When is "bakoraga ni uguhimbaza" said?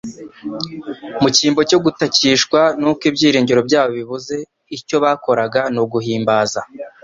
5.03-6.61